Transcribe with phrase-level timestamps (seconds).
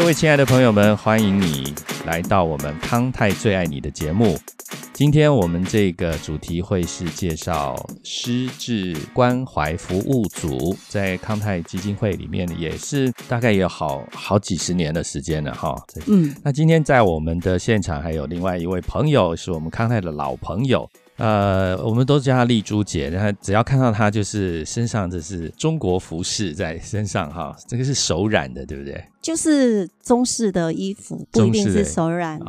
[0.00, 1.74] 各位亲爱的朋友们，欢迎你
[2.06, 4.34] 来到我们康泰最爱你的节目。
[4.94, 15.76] 今天我们这个主题会是介绍失智关怀服务组，在康泰基金会里面也是大概有好好几十年的时间了哈。
[16.06, 20.88] 嗯，那今天在我们的现场还有另外一位朋友，是我们康泰的老朋友。
[21.20, 29.04] 呃，我们都叫她丽珠姐，然后只要看到她，就是身上这是中国服饰在身上哈，这个是手染的，对不对？
[29.20, 32.46] 就是中式的衣服，不一定是手染的，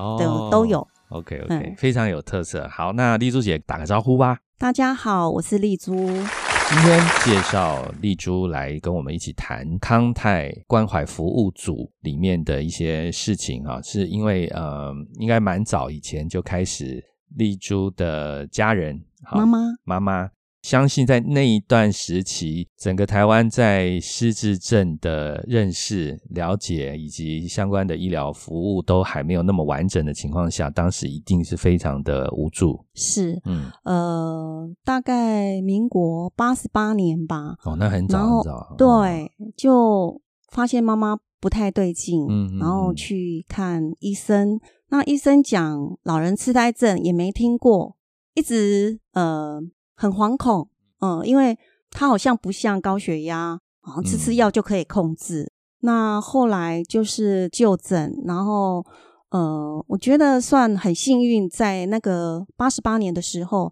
[0.50, 0.88] 都有。
[1.10, 2.66] OK OK，非常有特色。
[2.70, 4.38] 好，那丽珠姐打个招呼吧。
[4.58, 5.94] 大家好，我是丽珠。
[5.94, 17.04] 今天介绍丽珠来跟我们一起谈康泰关怀服务组里面的一些事情啊，是因为呃，应该蛮早以前就开始。
[17.36, 19.04] 丽珠的家人，
[19.34, 20.30] 妈妈，妈妈，
[20.62, 32.86] 相信在那一段时期，整个台湾在失智症的认识、了解以及相关的医疗服务都还没有那么完整的情况下，当时一定是非常的无助。
[32.94, 37.56] 是，嗯，呃，大概民国八十八年吧。
[37.64, 38.76] 哦，那很早很早。
[38.78, 44.60] 对，就发现妈妈不太对劲，嗯，然后去看医生。
[44.90, 47.98] 那医生讲老人痴呆症也没听过，
[48.36, 49.60] 一直呃
[49.96, 50.70] 很惶恐，
[51.00, 51.58] 嗯，因为
[51.90, 55.52] 他好像不像高血压，好像吃吃药就可以控制。
[55.80, 58.86] 那后来就是就诊，然后
[59.30, 63.72] 呃，我觉得算很幸运，在那个八十八年的时候，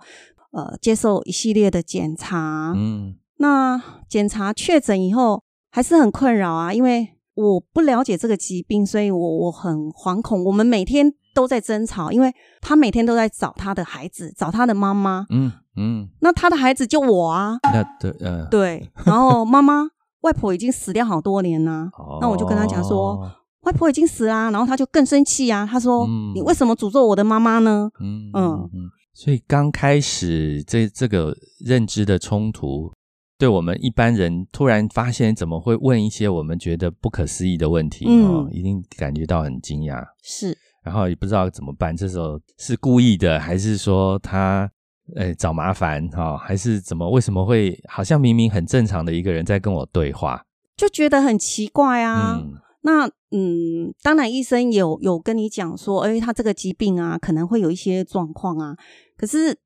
[0.52, 7.09] 呃，接受一系列的检查，嗯，那检查确诊以后还是很困扰啊，因为。
[7.40, 10.44] 我不了解这个疾病，所以我我很惶恐。
[10.44, 15.26] 我们每天都在争吵，因为他每天都在找他的孩子，找他的妈妈。
[15.30, 17.58] 嗯嗯，那他的孩子就我啊。
[17.64, 18.92] 那对，嗯，对。
[19.06, 19.88] 然后妈妈、
[20.22, 21.90] 外婆已经死掉好多年了。
[22.19, 23.18] 那我就跟他讲说，
[23.62, 24.52] 外婆已经死啦。
[24.52, 26.06] 然后他就更生气啊，他说
[26.36, 28.90] ：“你为什么诅咒我的妈妈呢？”嗯嗯嗯。
[29.13, 31.34] 所以刚开始这这个
[31.66, 32.92] 认知的冲突。
[33.39, 40.05] 对我们一般人突然发现怎么会问一些我们觉得不可思议的问题哦，一定感觉到很惊讶。
[40.22, 41.95] 是，然后也不知道怎么办。
[41.95, 44.69] 这时候是故意的，还是说他
[45.16, 47.09] 呃找麻烦哈，还是怎么？
[47.09, 50.44] 为什么会好像明明很正常的一个人在跟我对话，
[50.75, 52.44] 就觉得很奇怪啊？
[52.81, 58.75] 那嗯，当然医生有有跟你讲说，哎，他这个疾病啊，可能会有一些状况啊，
[59.16, 59.57] 可是。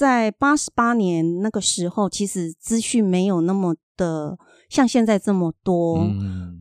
[0.00, 4.38] 在八十八年那个时候，其实资讯没有那么的
[4.70, 6.06] 像现在这么多。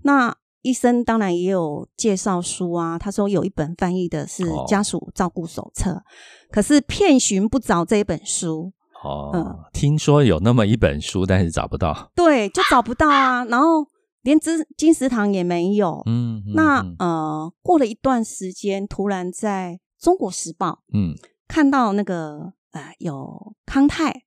[0.03, 6.03] 那医生当然也有介绍书啊，他说有一本翻译的是家属照顾手册，
[6.51, 8.73] 可是遍寻不着这一本书。
[9.01, 12.11] 哦，嗯，听说有那么一本书，但是找不到。
[12.13, 13.45] 对，就找不到啊。
[13.45, 13.87] 然后
[14.23, 16.03] 连金金石堂也没有。
[16.07, 21.15] 嗯，那呃，过了一段时间，突然在中国时报，嗯，
[21.47, 22.51] 看到那个。
[22.71, 24.23] 啊，有康泰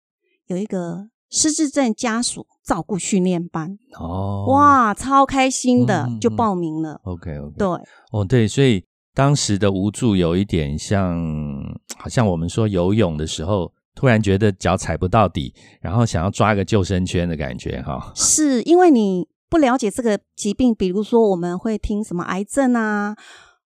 [0.46, 7.00] 有一个失智症家属照顾训练班哦，哇，超开心的，就报名了。
[7.04, 7.68] OK OK，对，
[8.12, 11.18] 哦对，所以当时的无助有一点像，
[11.96, 18.12] 好像我们说游泳的时候，突然觉得脚踩不到底，然后想要抓个救生圈的感觉哈。
[18.16, 23.16] 是因为你不了解这个疾病，比如说我们会听什么癌症啊、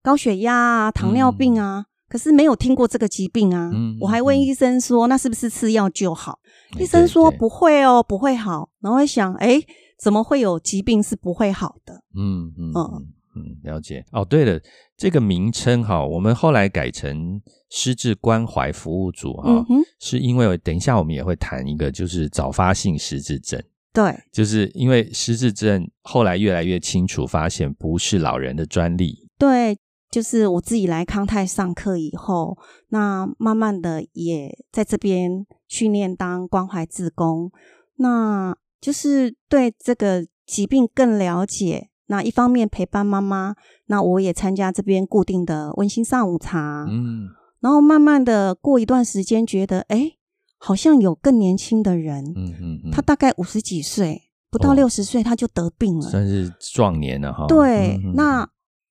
[0.01, 1.85] 高血压啊、糖尿病啊。
[2.09, 3.71] 可是没有听过这个疾病啊！
[4.01, 6.39] 我还问医生说：“那是不是吃药就好？”
[6.79, 9.61] 医生说：“不会哦，不会好。”然后想：“哎，
[9.97, 14.03] 怎么会有疾病是不会好的？”嗯嗯嗯嗯，了解。
[14.11, 14.59] 哦，对了，
[14.97, 19.65] 这个名称哈，我们后来改成失智关怀服务组哈，
[19.99, 23.61] 是因为等一下我们也会谈一个，就是早发性失智症。
[23.93, 29.27] 对，就是因为失智症后来越来越清楚，发现不是老人的专利。
[29.37, 29.77] 对。
[30.11, 37.51] 就是我自己来康泰上课以后，那慢慢的也在这边训练当关怀志工，
[37.97, 41.89] 那就是对这个疾病更了解。
[42.07, 43.53] 那一方面陪伴妈妈，
[43.85, 46.87] 那我也参加这边固定的温馨上午茶。
[46.89, 47.27] 嗯，
[47.59, 50.13] 然后慢慢的过一段时间，觉得哎，
[50.57, 57.45] 好像有更年轻的人，嗯嗯嗯，他大概五十几岁，不到六十岁他就得病了，算是壮年了哈。
[57.47, 58.49] 对，那。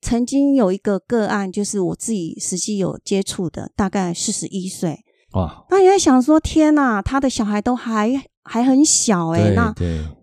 [0.09, 5.05] 曾经有一个个案，就是我自己实际有接触的，大概四十一岁。
[5.35, 5.67] 哇！
[5.69, 9.75] 那也在想说，天呐，他的小孩都还还很小哎，那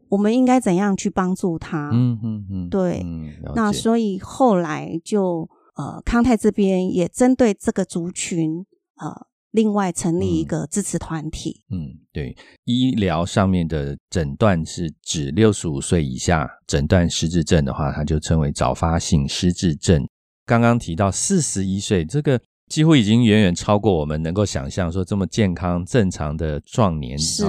[0.09, 1.91] 我们应该怎样去帮助他？
[1.93, 3.05] 嗯嗯嗯，对。
[3.53, 8.65] 那所以后来就呃，康泰这边也针对这个族群
[8.95, 11.63] 呃，另外成立一个支持团体。
[11.71, 12.35] 嗯，对，
[12.65, 20.05] 医疗上面的诊断是指六十五岁以下诊断失智症的话，它就称为早发性失智症。
[20.45, 27.17] 刚刚提到四十一岁，这个几乎已经远远超过我们能够想象说这么健康正常的壮年。
[27.17, 27.45] 是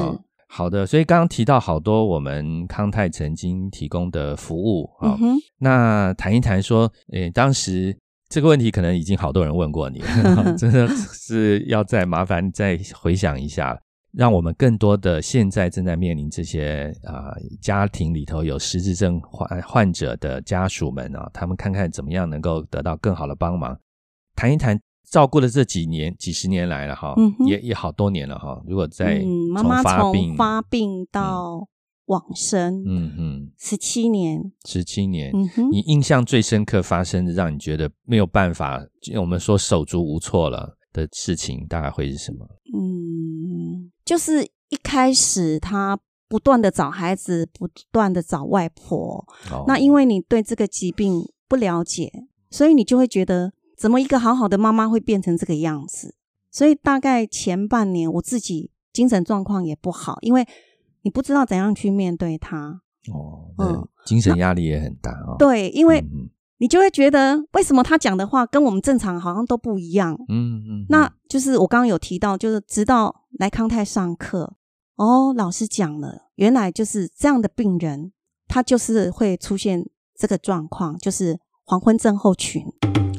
[0.49, 5.19] 好的，所以刚刚提到好多我们康泰曾经提供的服务啊，
[5.59, 7.95] 那谈一谈说，诶，当时
[8.29, 10.01] 这个问题可能已经好多人问过你，
[10.59, 13.81] 真的是要再麻烦再回想一下。
[14.13, 23.79] 让我们更多的现在正在面临这些啊家庭里头有失智症患患者的家属们啊，他们看看怎么样能够得到更好的帮忙，
[24.35, 24.81] 谈一谈
[25.11, 27.15] 照顾的这几年几十年来了哈，
[27.47, 28.59] 也也好多年了哈。
[28.67, 31.69] 如果在妈妈从发病到
[32.07, 35.33] 往生，嗯嗯，十七年，十七年，
[35.71, 38.85] 你印象最深刻发生的让你觉得没有办法，
[39.21, 42.47] 我们说手足无措了的事情，大概会是什么？
[42.75, 43.91] 嗯。
[44.05, 45.99] 就是一开始他
[46.29, 49.27] 不断的找孩子，不断的找外婆。
[49.67, 52.13] 那因为你对这个疾病不了解，
[52.51, 56.15] 所以你就会觉得，怎么一个好好的妈妈会变成这个样子？
[56.53, 60.47] 所以大概前半年我自己精神状况也不好，因为
[61.07, 62.83] 你不知道怎样去面对他。
[63.15, 65.37] 哦，嗯，精神压力也很大哦。
[65.39, 66.05] 对，因为。
[66.59, 70.15] 你就会觉得，为什么他讲的话跟我们正常好像都不一样？
[70.31, 74.55] 嗯嗯，那就是我刚刚有提到，就是直到来康泰上课，
[74.95, 78.11] 哦，老师讲了，原来就是这样的病人，
[78.49, 79.87] 他就是会出现
[80.19, 82.63] 这个状况，就是黄昏症候群。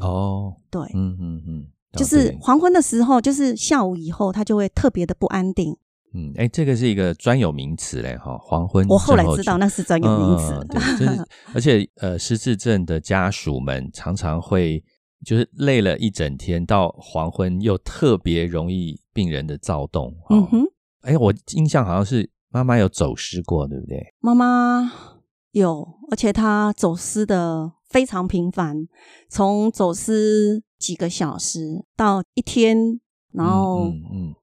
[0.02, 5.78] 哦，对，嗯嗯嗯，就是黄昏的时候，就是下午以后，他就会特别的不安定。
[6.18, 8.88] 嗯，哎，这个是一个专有名词嘞，哈，黄昏。
[8.88, 14.84] 我后来知道那是专有名词，对，就是 而且呃，失智症的家属们常常会
[15.24, 20.12] 就是累了一整天，到黄昏又特别容易病人的躁动。
[20.32, 20.64] 嗯哼，
[21.02, 24.04] 哎，我印象好像是妈妈有走失过，对不对？
[24.20, 24.92] 妈妈
[25.52, 28.88] 有，而且她走失的非常频繁，
[29.30, 33.00] 从走失几个小时到一天，
[33.34, 34.34] 然后嗯。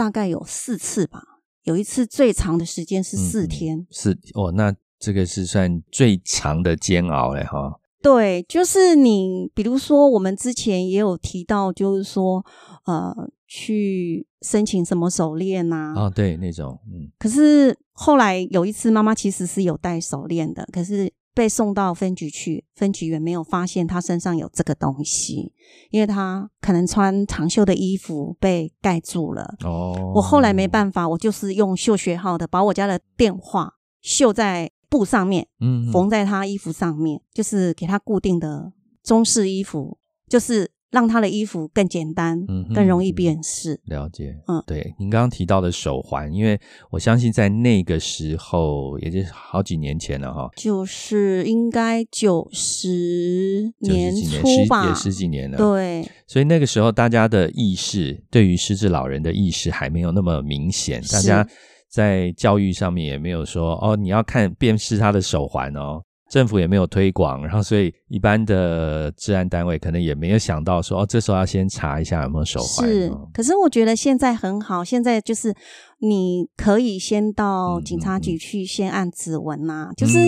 [0.00, 1.22] 大概有四次吧，
[1.64, 3.86] 有一次最长的时间是四天。
[3.90, 7.78] 是哦，那这个是算最长的煎熬了哈。
[8.00, 12.42] 对，就是你，比如说我们之前也有提到，就是说
[12.86, 13.14] 呃，
[13.46, 15.92] 去申请什么手链呐？
[15.94, 17.12] 啊，对，那种嗯。
[17.18, 21.12] 可是后来有一次，妈妈其实是有戴手链的，可是。
[21.34, 25.52] 被送到分局去，分局员没有发现他身上有这个东西，
[25.90, 29.54] 因为他可能穿长袖的衣服被盖住了。
[29.64, 38.72] 哦，我后来没办法，我就是用绣学号的，把我家的电话绣在布上面，嗯，缝在他衣服上面，就是给他固定的
[39.02, 39.98] 中式衣服，
[40.28, 40.70] 就是。
[40.90, 43.80] 让他的衣服更简单，嗯，更容易辨识。
[43.84, 46.58] 了解，嗯，对，您刚刚提到的手环，因为
[46.90, 55.56] 我相信在那个时候，也就是好几年前了哈，就是应该九十年初吧，也十几年了。
[55.56, 61.46] 对，所以那个时候大家的意识，对于失智老人的意识还没有那么明显，大家
[61.88, 66.02] 在教育上面也没有说哦，你要看辨识他的手环哦。
[66.30, 72.88] 政府也没有推广，然后所以一般的治安单位可能也没有想到说哦，这时候要先查一下有没有手环。
[72.88, 75.52] 是，可是我觉得现在很好，现在就是
[75.98, 80.18] 你可以先到警察局去先按指纹呐，就是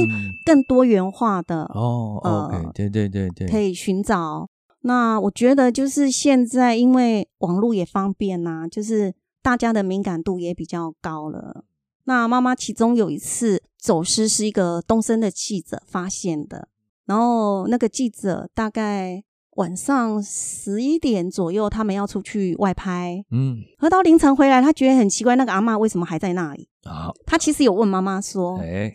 [0.45, 2.21] 更多元化的哦。
[2.23, 4.49] OK，对对对对，可以寻找。
[4.81, 11.65] 那我觉得就是现在因为网络也方便呐，就是大家的敏感度也比较高了。
[12.05, 16.69] 那妈妈其中有一次走失，是一个东森的记者发现的。
[17.05, 19.25] 然后那个记者大概
[19.57, 26.69] 晚上十一点左右，他们要出去外拍，嗯，喝到凌晨回来，他觉得很奇怪，那个阿妈为什么还在那里？
[26.85, 28.57] 啊，他其实有问妈妈说：“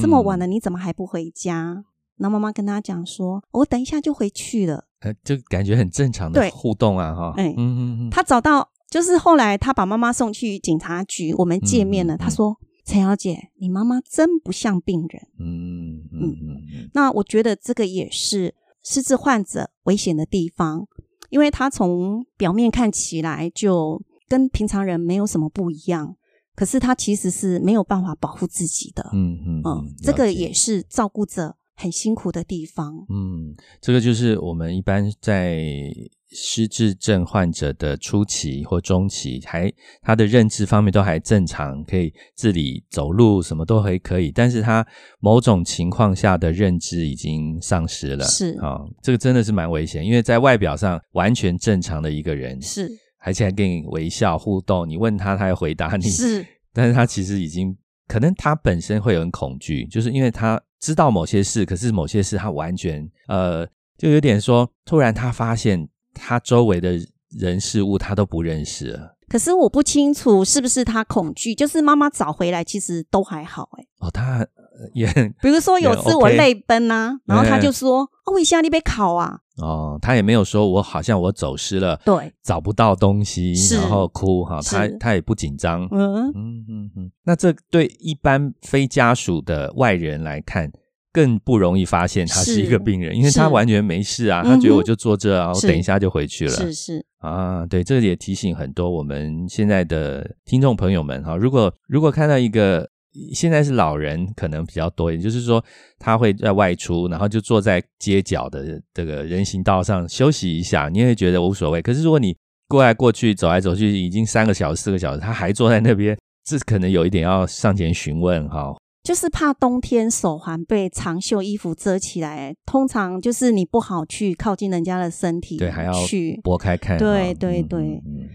[0.00, 1.84] 这么晚了，你怎么还不回家？”
[2.16, 8.70] 然后妈妈跟他讲说：“我等一下就回去了。”呃，就感觉很正常的互动啊，哈，嗯嗯嗯，他找到。
[8.90, 12.16] 就是后来他把妈妈送去警察局，我们见面了。
[12.16, 12.56] 他说
[12.88, 16.90] ：“陈小姐，你妈妈真不像病人。”嗯嗯嗯。
[16.94, 20.88] 那我觉得这个也是失智患者危险的地方，
[21.28, 26.16] 因为他从表面看起来就跟平常人没有什么不一样，
[26.54, 29.10] 可是他其实是没有办法保护自己的。
[29.12, 32.94] 嗯嗯嗯，这个也是照顾者很辛苦的地方。
[33.08, 35.90] 嗯，这个就是我们一般在。
[36.30, 44.30] 失智症患者的初期或中期，还他的认知方面都还正常，可以自理走路，什么都还可以。
[44.30, 44.86] 但是他
[45.20, 56.10] 某种情况下的认知已经丧失了，是啊，这个真的是蛮危险，因为在外表上完全正常的一个人，是而且还跟你微笑互动，你问他，他要回答你。
[56.10, 56.44] 是，
[56.74, 57.74] 但是他其实已经
[58.06, 63.66] 可能他本身会有很恐惧，就是因为他知道某些事，可是某些事他完全呃，
[63.96, 66.98] 就有点说，突然他发现他周围的
[67.30, 69.16] 人事物他都不认识了。
[69.28, 73.84] 可是我不清楚是不是他恐惧，就是妈妈找回来其实都还好哎。
[73.98, 74.46] 哦，他
[74.94, 75.06] 也
[75.40, 85.88] 比如说有次我泪奔啊，然后他就说：“哦，我一下你被考啊。”哦，他也没有说我好像我走失了，对，找不到东西，然后哭哈，他他也不紧张。
[85.90, 90.70] 嗯嗯嗯嗯，那这对一般非家属的外人来看。
[91.10, 96.50] 更不容易发现他是一个病人，因为他完全没事啊，他觉得我就坐这啊，我等一下就回去了。
[96.52, 102.88] 是是啊，对，这也提醒很多我们现在的听众朋友们哈，如果如果看到一个
[103.32, 105.64] 现在是老人可能比较多，也就是说
[105.98, 111.82] 他会在外出，然后就坐在街角的这个人行道上休息一下，你也会觉得无所谓。
[111.82, 112.36] 可是如果你
[112.68, 118.74] 过来过去走来走去已经三个小时四个小时，他还坐在那边，这可能有一点要上前询问哈。
[119.04, 126.98] 就是怕冬天手环被长袖衣服遮起来，通常就是你不好去靠近人家的身体，对，还要去拨开看。
[126.98, 128.28] 对对对，嗯，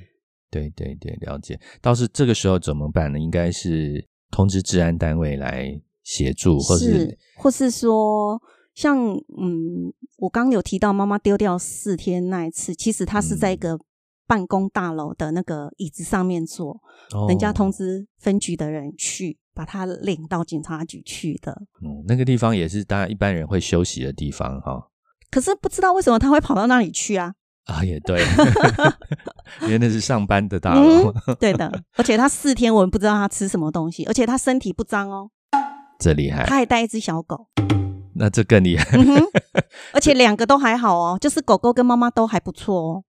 [0.50, 1.60] 对对对，了解。
[1.80, 3.20] 倒是这个时候怎么办呢？
[3.20, 8.42] 应该是通知治安单位来协助，或是或是说，
[8.76, 8.98] 像
[9.38, 13.80] 嗯，我刚有提到妈妈丢掉四天那一次，其实她是在一个
[14.28, 16.82] 办公大楼的那个椅子上面坐，
[17.30, 19.38] 人家通知分局的人去。
[19.56, 21.52] 把她领到警察局去的，
[21.84, 24.90] 嗯，那个地方也是大家一般人会休息的地方哈。
[25.30, 27.36] 可是不知道为什么他会跑到那里去啊？
[27.66, 28.22] 啊，也对，
[29.64, 31.14] 因为那是上班的大楼。
[31.40, 35.30] 对的，而且他四天我们不知道他吃什么东西，而且他身体不脏哦。
[36.00, 36.46] 这厉害。
[36.46, 37.48] 他还带一只小狗，
[38.16, 38.86] 那这更厉害。
[39.94, 43.04] 而且两个都还好哦，就是狗狗跟妈妈都还不错哦。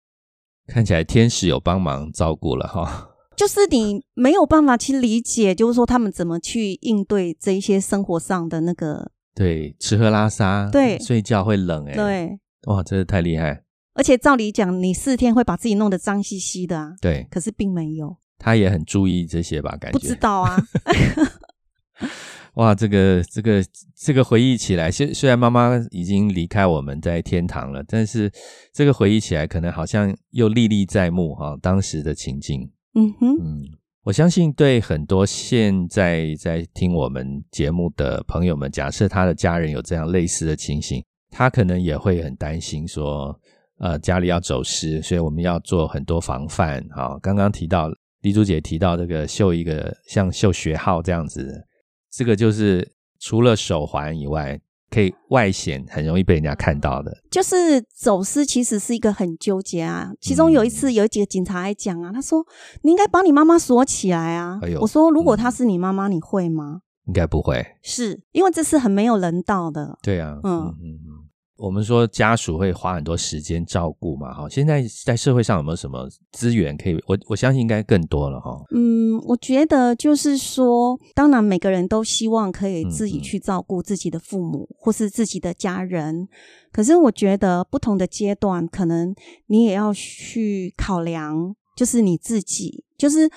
[0.67, 3.11] 看起来天使有帮忙照顾了哈。
[3.37, 13.64] 就是你没有办法去理解，就是说他们怎么去应对这一些生活上的那个，对，吃喝拉撒，对，睡觉会冷，哎，对，哇，真的太厉害。
[13.95, 18.17] 而且照理讲，你四天会把自己弄得脏兮兮的啊，对，可是并没有。
[18.39, 19.77] 他也很注意这些吧？
[19.81, 20.59] 感觉不知道啊。
[22.55, 23.65] 哇，这个这个
[23.97, 28.31] 这个回忆起来，虽虽然妈妈已经离开我们在天堂了，但是
[28.73, 32.71] 这个回忆起来，可能好像又历历在目哈，当时的情境。
[32.95, 33.63] 嗯哼，嗯，
[34.05, 43.37] 我相信对很多现在在听我们节目的朋友们，假设他的家人有这样类似的情形，他可能也会很担心，说，
[43.85, 46.83] 呃，家里要走失，所以我们要做很多防范。
[46.91, 47.91] 好，刚刚提到
[48.23, 51.67] 李珠姐提到这个绣一个像绣学号这样子，
[52.11, 54.59] 这个就是除了手环以外。
[54.91, 57.13] 可以外显，很容易被人家看到的。
[57.29, 60.13] 就是走私，其实是一个很纠结啊。
[60.21, 62.47] 其中有一次，有几个警察来讲啊，他说
[62.83, 69.99] ：“你应该把你妈妈锁起来啊。”我说：“如果她是你妈妈，你会吗？”应该不会，是因为这是很没有人道的。
[70.01, 71.14] 对啊，嗯嗯嗯。
[71.57, 74.49] 我们说家属会花很多时间照顾嘛，哈。
[74.49, 76.95] 现在在社会上有没有什么资源可以？
[77.07, 78.61] 我我相信应该更多了，哈。
[78.73, 86.29] 嗯，我觉得就是说，当然每个人都希望可以自己去照顾自己的父母或是自己的家人，
[86.73, 89.15] 可是我觉得不同的阶段，可能
[89.47, 93.31] 你也要去考量，就是你自己，就是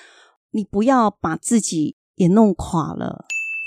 [0.50, 3.24] 你不要把自己也弄垮了。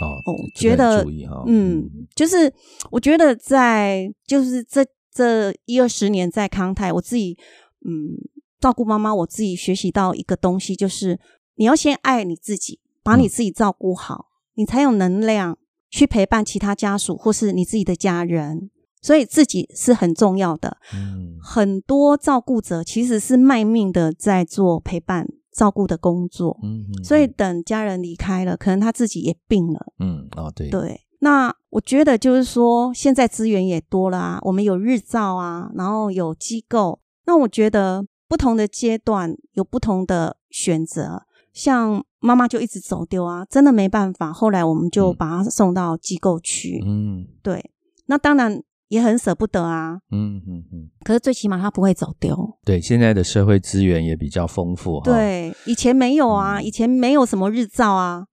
[0.07, 1.05] 哦，觉得
[1.47, 2.51] 嗯，就是
[2.89, 7.37] 我觉得在就是这这一二十年在康泰，我自己
[7.85, 8.15] 嗯
[8.59, 11.19] 照顾妈妈，我自己学习到一个东西，就是
[11.55, 15.57] 你要先爱你自己，把你自己照顾好，你才有能量
[15.89, 18.69] 去陪伴其他家属或是你自己的家人，
[19.01, 20.77] 所以自己是很重要的。
[20.93, 25.27] 嗯，很多照顾者其实是卖命的在做陪伴。
[25.51, 47.71] 照顾的工作，嗯，所以等家人离开了，可能他自己也病了，嗯，哦，对，对，那我觉得就是说，现在资源也多了啊，我们有日照啊，然后有机构，那我觉得不同的阶段有不同的选择，像妈妈就一直走丢啊，真的没办法，后来我们就把她送到机构去，嗯，对，
[48.05, 48.63] 那当然。
[48.91, 52.35] 也很舍不得啊，嗯嗯嗯，可是最起码他不会走丢。
[52.65, 54.99] 对，现在的社会资源也比较丰富。
[55.05, 58.25] 对，以前没有啊，以前没有什么日照啊，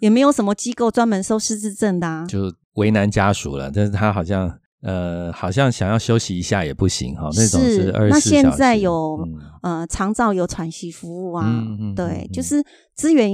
[0.00, 3.70] 也没有什么机构专门收失智症的，啊，就为难家属了。
[3.70, 4.50] 但是他好像
[4.80, 9.18] 呃，好像想要休息一下也不行哈，那种是二十那现在有
[9.62, 11.44] 呃长照有喘息服务啊，
[11.94, 13.30] 对，就是资源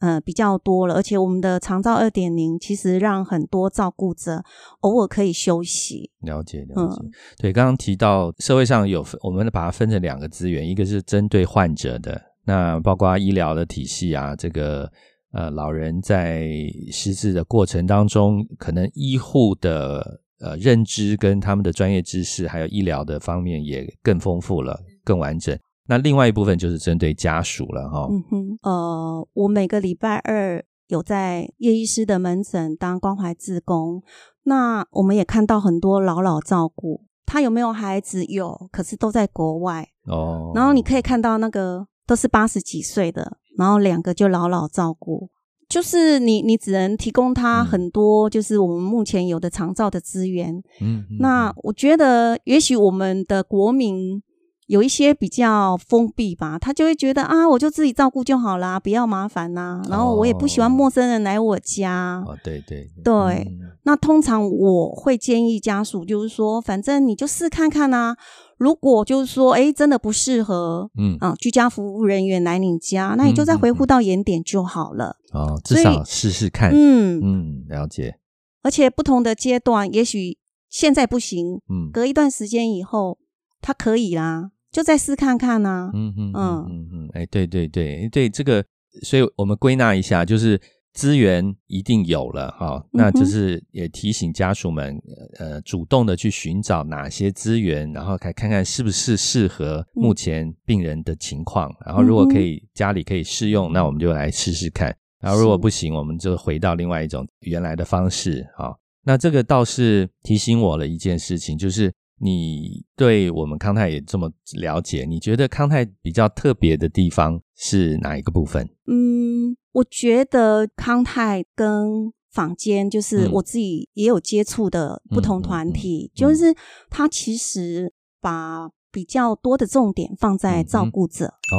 [0.00, 4.42] 呃比较多了，而且我们的长照二点零其实让很多照顾者
[4.80, 6.10] 偶尔可以休息。
[6.20, 7.02] 了解了解，
[7.38, 14.90] 对，刚刚提到社会上有我们把它分成两个资源，一个是针对患者的，那包括医疗的体系啊，这个
[15.32, 16.48] 呃老人在
[16.92, 25.58] 失智的过程当中，可能医护的呃认知跟他们的专业知识，还有医疗的方面也更丰富了，更完整。
[25.88, 28.06] 那另外一部分就是针对家属了哈。
[28.10, 34.02] 嗯哼，呃，我每个礼拜二有在叶医师的门诊当关怀志工，
[34.42, 38.22] 那我们也看到很多老老照顾，他有没有孩子？
[38.26, 40.52] 有，可是都在国外哦。
[40.54, 45.30] 然后你可以看到那个都是八十几岁的，然后两个就老老照顾，
[45.70, 50.62] 就是你你只能提供他很多，就是我们目前有的长照的资源。
[50.82, 54.22] 嗯，那我觉得也许我们的国民。
[54.68, 59.82] 有一些比较封闭吧，他就会觉得啊，我就自己照顾就好啦，不要麻烦呐。
[59.88, 62.22] 然后我也不喜欢陌生人来我家。
[62.26, 63.48] 哦，对对对。
[63.84, 68.14] 那通常我会建议家属，就是说，反正你就试看看啊。
[68.58, 75.16] 如果就是说，哎，真的不适合，嗯啊，居家服务人员来你家，那你就再回复到原点就好了。
[75.32, 76.70] 哦，至少试试看。
[76.74, 78.18] 嗯嗯，了解。
[78.62, 80.36] 而且不同的阶段，也许
[80.68, 83.16] 现在不行，嗯，隔一段时间以后，
[83.62, 84.50] 他可以啦。
[84.70, 85.90] 就再试看看呢。
[85.94, 88.64] 嗯嗯嗯嗯嗯，哎，对对对对，这个，
[89.02, 90.60] 所以我们归纳一下，就是
[90.92, 95.00] 资源一定有了哈，那就是也提醒家属们，
[95.38, 108.74] 呃，主动的去寻找哪些资源，然后看看看是不是适合目前病人的情况，然后如果可以家里可以试用，那我们就来试试看，然后如果不行，我们就回到另外一种原来的方式啊。
[109.04, 111.90] 那这个倒是提醒我了一件事情，就是。
[112.20, 115.04] 你对我们康泰也这么了解？
[115.04, 118.68] 你觉得康泰比较特别的地方是哪一个部分？
[118.86, 126.54] 嗯，我觉得康泰跟坊间，就是我自己也有接触的不同团体，就是
[126.90, 131.56] 他其实把比较多的重点放在照顾者哦。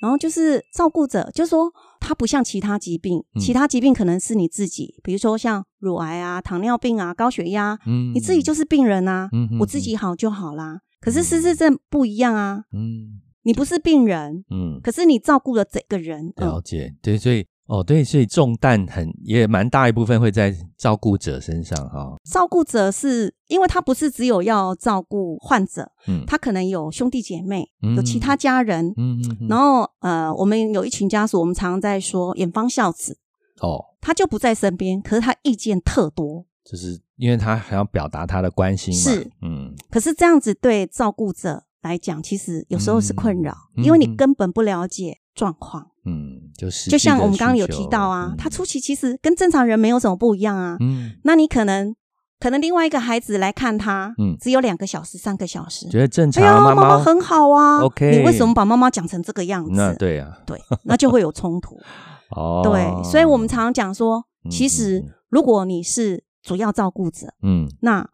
[0.00, 10.80] 然后就是照顾者，就是说他不像其他疾病，其他疾病可能是你自己，比如说像乳癌啊、糖尿病啊、高血压，嗯，你自己就是病人啊，嗯，我自己好就好啦。
[11.00, 17.46] 可是失智症不一样啊，嗯，你不是病人，嗯，可是你照顾了整个人，了解，对，所以。
[17.68, 22.16] 哦，对，所以重担很也蛮大一部分会在照顾者身上哈。
[22.24, 33.18] 照顾者是因为他不是只有要照顾患者，嗯，他可能有兄弟姐妹，有其他家人，嗯嗯，然后呃，我们有一群家属，我们常常在说远方孝子，
[33.60, 45.86] 哦，他就不在身边，可是他意见特多，就是因为他还要表达他的关心嘛，是，嗯，可是这样子对照顾者来讲，其实有时候是困扰，因为你根本不了解状况。
[46.04, 50.76] 嗯，就是就像我们刚刚有提到啊，他初期其实跟正常人没有什么不一样啊。
[50.80, 51.94] 嗯，那你可能
[52.40, 56.42] 可能另外一个孩子来看他，嗯，只有两个小时、三个小时，觉得正常。
[56.42, 59.70] 哎呀妈妈很好啊，OK，你为什么把妈妈讲成这个样子？
[59.72, 61.78] 那对呀，对，那就会有冲突。
[62.34, 68.08] 哦，对，所以我们常常讲说，其实如果你是主要照顾者，嗯，那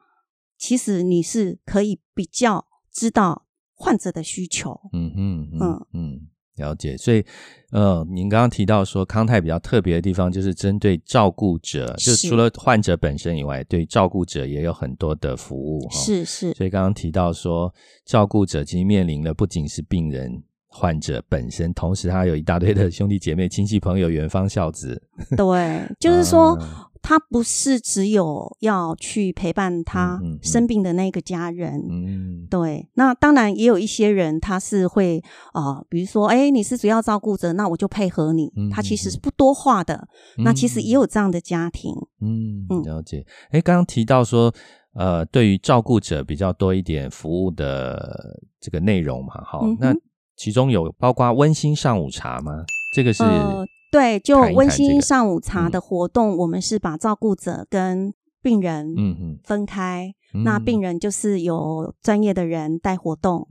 [0.59, 4.81] 其实你是可以比较知道患者的需求。
[4.93, 6.21] 嗯嗯嗯嗯。
[6.57, 7.25] 了解，所以，
[7.73, 15.89] 呃，您刚刚提到说康泰比较特别的地方，就是针对照顾者，就除了患者本身以外，对照顾者也有很多的服务。
[15.91, 16.53] 是是。
[16.55, 25.01] 所以刚刚提到说，照顾者其实面临的不仅是病人、患者本身，同时他有一大堆的兄弟姐妹、亲戚朋友、远方孝子。
[25.37, 26.59] 对， 就是说。
[27.07, 32.89] 他不是只有要去陪伴他生病的那个家人，嗯，对。
[32.95, 38.51] 那当然也有一些人，他是会啊，比如说，哎，你是主要照顾者，那我就配合你。
[38.73, 40.09] 他其实是不多话的。
[40.39, 43.27] 那其实也有这样的家庭，嗯，了解。
[43.51, 44.51] 哎，刚刚提到说，
[44.95, 49.95] 呃，对于照顾者比较多一点服务的这个内容嘛，好，那
[50.37, 52.65] 其中有包括温馨上午茶吗？
[52.95, 53.23] 这个是。
[53.91, 58.93] 对，就温馨上午茶的活动，我们是把照顾者跟病人
[59.45, 60.13] 分开。
[60.45, 63.47] 那病人就是有专业的人带活动，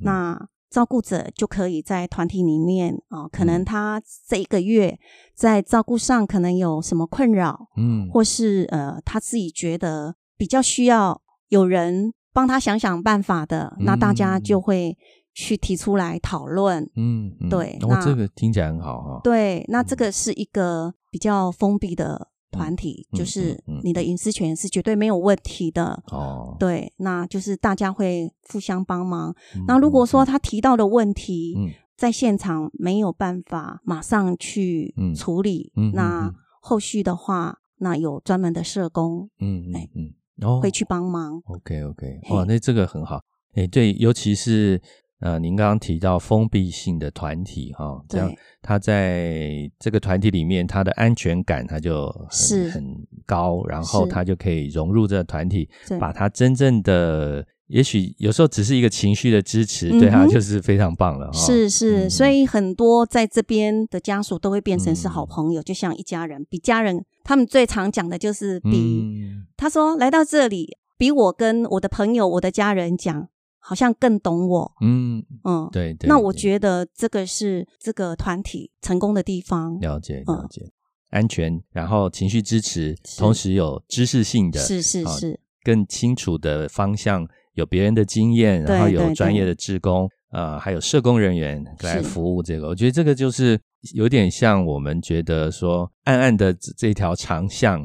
[0.00, 4.98] 那照顾者就可以在团体里面啊，可能他这一个月
[5.34, 11.18] 在照顾上可能有什么困扰，嗯，或是呃他自己觉得比较需要
[11.48, 14.98] 有人帮他想想办法的，那大家就会。
[15.36, 19.20] 去提出来讨论，嗯，对，那这个听起来很好哈。
[19.22, 26.02] 对，那这个是一个比较封闭的团体，就是你的隐私权是绝对没有问题的。
[26.06, 29.34] 哦，对，那就是大家会互相帮忙。
[29.66, 31.54] 那如果说他提到的问题，
[31.98, 41.42] 在现场没有办法马上去处理，那后续的话，那有专门的社工，嗯嗯嗯，哦，会去帮忙。
[41.44, 43.20] OK OK，哇，那这个很好。
[43.54, 44.80] 哎，对，尤其是
[45.20, 52.84] 呃，您刚刚提到封闭性的团体哈，这样他在这个团体里面，他的安全感他就很很
[53.24, 57.46] 高，然后他就可以融入这个团体，把他真正的。
[57.68, 61.28] 也许有时候只是一个情绪的支持，对他就是非常棒了。
[61.34, 66.46] 是是，所以很多在这边的家属都会变成是好朋友，就像一家人。
[66.48, 73.28] 比家人，他们最常讲的就是比他说来到这里，比我跟我的朋友、我的家人讲，
[73.66, 74.72] 好像更懂我。
[74.80, 76.08] 嗯嗯，对对。
[76.08, 79.76] 那我觉得这个是这个团体成功的地方。
[79.80, 80.62] 了解了解，
[81.10, 87.26] 安全，然后情绪支持，同时有知识性的，是是是，更清楚的方向。
[87.54, 92.68] 有别人的经验，然后有专业的志工，呃，还有社工人员来服务这个。
[92.68, 93.58] 我觉得这个就是
[93.94, 97.82] 有点像我们觉得说，暗暗的这条长巷，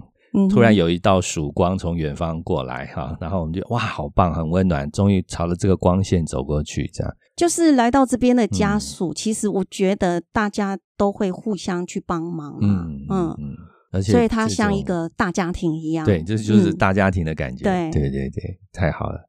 [0.50, 7.14] 突然有一道曙光从远方过来，哈，然后我们就哇，好棒，很温暖，终于朝着这个光线走过去，这样。
[7.36, 13.56] 就是来到这边的家属，其实我觉得大家都会互相去帮忙，嗯嗯嗯，
[13.92, 19.20] 而且所以它像一个大家庭一样，对，这就是大家庭的感觉，对对对对，太好了。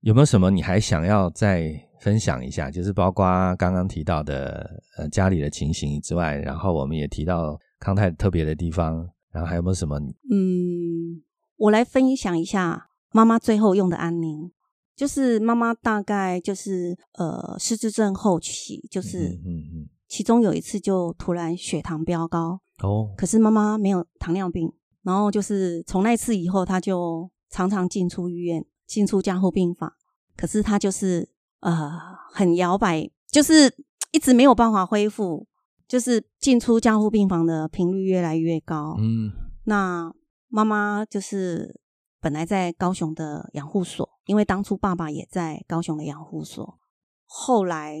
[0.00, 2.70] 有没有什么你还想要再分享一下？
[2.70, 3.24] 就是包括
[3.54, 9.98] 刚刚提到的呃家里的情形之外，然后我们也提到康泰特别的地方，然后还有没有什么？
[10.30, 11.22] 嗯，
[11.56, 14.52] 我来分享一下妈妈最后用的安宁，
[14.94, 28.64] 就是妈妈大概就是呃失智症后期，就是嗯嗯，其中有一次就突然血糖飙高哦，可是妈妈没有糖尿病，然后就是从那次以后，她就常常进出医院。
[28.84, 29.90] 进出加护病房，
[30.36, 31.26] 可是她就是
[31.60, 31.90] 呃
[32.30, 33.74] 很摇摆，就是
[34.10, 35.46] 一直没有办法恢复，
[35.92, 38.96] 就是进出加护病房的频率越来越高。
[38.98, 39.30] 嗯，
[39.64, 40.10] 那
[40.48, 41.78] 妈妈就是
[42.18, 46.78] 本来在高雄的养护所，因为当初爸爸也在高雄的养护所，
[47.26, 48.00] 后来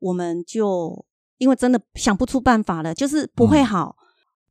[0.00, 1.06] 我们就
[1.38, 3.96] 因为真的想不出办法了，就是不会好，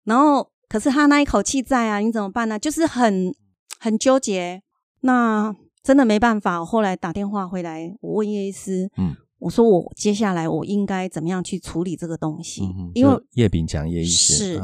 [0.05, 2.57] 然后可是他那一口气在啊，你怎么办呢？
[2.57, 3.31] 就是很
[3.79, 4.63] 很纠结，
[5.01, 5.55] 那。
[5.81, 12.61] 真的没办法，后来打电话回来，我问叶医师，嗯，我说我接下来我应该怎么样去处理这个东西？
[12.93, 14.61] 因为叶炳强叶医师是，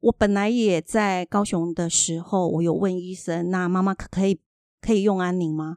[0.00, 4.38] 我本来也在高雄的时候，我有问医生，那妈妈可可以
[4.80, 5.76] 可以用安宁吗？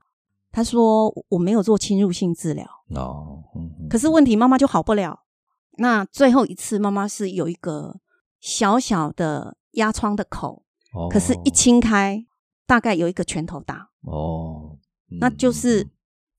[0.52, 3.44] 他说我没有做侵入性治疗哦，
[3.90, 5.22] 可是问题妈妈就好不了。
[5.78, 8.00] 那最后一次妈妈是有一个
[8.40, 10.64] 小小的压疮的口，
[11.10, 12.24] 可是一清开，
[12.68, 14.78] 大概有一个拳头大哦。
[15.20, 15.88] 那就是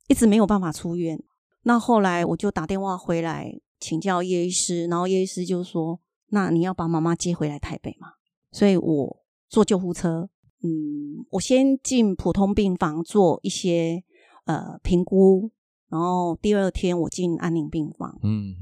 [0.07, 1.21] 一直没有办法出院。
[1.64, 6.00] 那后来我就打电话回来请教叶医师，然后叶医师就说
[6.31, 8.09] ：“那你要把妈妈接回来台北嘛？”
[8.53, 10.31] 所以我坐救护车，
[10.62, 14.03] 嗯，我先进普通病房做一些
[14.44, 15.50] 呃评估，
[15.88, 18.18] 然后第二天我进安宁病房。
[18.22, 18.55] 嗯，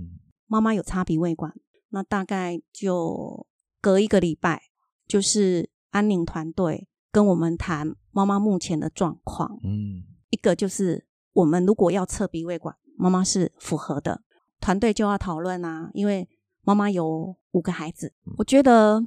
[0.46, 1.52] 妈妈有插鼻胃管，
[1.90, 3.46] 那大概就
[3.80, 4.62] 隔一个礼拜，
[5.06, 7.94] 就是安宁团队跟我们谈。
[8.14, 14.22] 妈妈目前的状况，嗯，一个就是我们如果要测鼻胃管，妈妈是符合的，
[14.60, 16.28] 团队就要讨论啊，因为
[16.62, 19.04] 妈妈有五个孩子，我觉得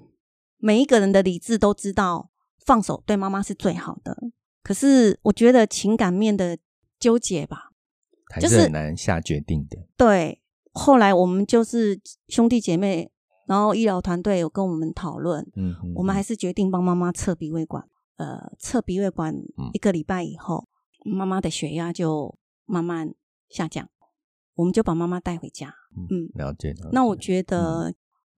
[0.58, 2.30] 每一个人的理智都知道
[2.66, 4.18] 放手对妈妈是最好的，
[4.64, 6.58] 可是我觉得情感面的
[7.00, 7.72] 纠结吧，
[8.34, 9.78] 还是很难下决定的。
[9.96, 10.42] 对，
[10.74, 13.12] 后来我们就是兄弟姐妹，
[13.48, 17.88] 然后医疗团队有跟我们讨论，嗯，我们还是决定帮妈妈测鼻胃管。
[18.18, 19.36] 呃，测鼻胃管
[19.74, 20.70] 一个礼拜以后，
[21.04, 23.14] 妈妈的血压就慢慢
[23.50, 23.90] 下降，
[24.56, 25.74] 我们就把妈妈带回家。
[26.10, 26.74] 嗯，了解。
[26.92, 27.94] 那我觉得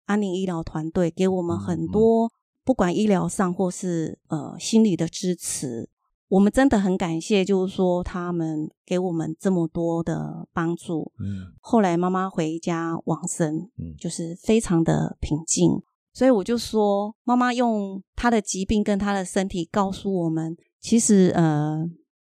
[0.04, 2.30] 安宁医疗团队给我们很多，
[2.64, 5.88] 不管医疗上或是呃心理的支持，
[6.28, 11.12] 我们真的很感谢，就是说他们给我们这么多的帮助。
[11.18, 15.82] 嗯，后来妈妈回家往生，嗯，就是非常的平静。
[16.12, 21.84] 所以我就说，妈妈用她的疾病跟她的身体告诉我们，其实呃，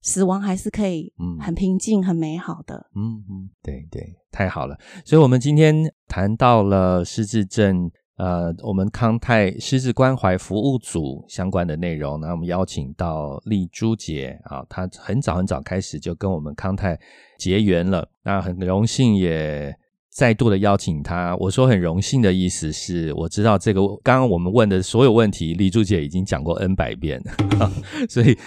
[0.06, 2.90] 死亡还是可以，嗯，很平静、很美好的。
[2.96, 4.78] 嗯嗯，对对，太好了。
[5.04, 5.76] 所以，我们今天
[6.08, 12.20] 谈到了失智症，呃，我们康泰失智关怀服务组相关的内容。
[12.20, 16.98] 那我们邀请到丽珠姐啊，她很早很早开始就跟我们康泰
[17.40, 18.08] 结缘了。
[18.24, 19.76] 那很荣幸也。
[20.16, 27.22] 再度的邀请他，我说很荣幸的意思是，我知道这个刚刚我们问的所有问题，丽珠姐已经讲过 N 百遍，
[28.08, 28.38] 所以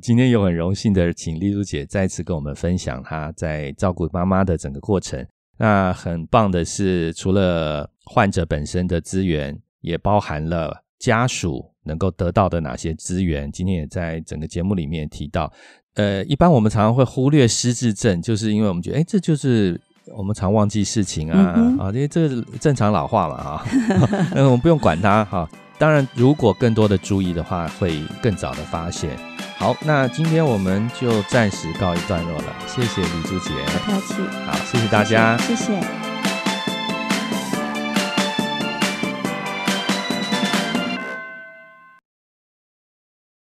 [0.00, 5.22] 今天又很荣幸的请丽珠姐再次跟我们分享她在照顾妈妈的整个过程。
[5.58, 13.52] 那很棒的是，除了患者本身的资源，也包含了家属能够得到的哪些资源。
[13.52, 15.52] 今天也在整个节目里面提到。
[15.94, 19.78] 呃，一般我们常常会忽略失智症，就是因为我们觉得，哎，这就是
[20.16, 21.38] 我们常忘记事情啊，
[21.78, 23.64] 啊，因为这是正常老化嘛，啊，
[24.34, 25.48] 嗯，我们不用管它哈。
[25.78, 29.10] 当然，如果更多的注意的话，会更早的发现。
[29.56, 33.50] 好，那今天我们就暂时告一段落了，谢谢李珠姐，
[33.86, 36.17] 不客气，好，谢谢大家，谢谢。